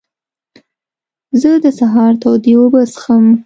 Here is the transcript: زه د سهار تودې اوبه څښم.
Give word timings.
زه 1.41 1.51
د 1.63 1.65
سهار 1.79 2.13
تودې 2.21 2.53
اوبه 2.59 2.81
څښم. 2.93 3.25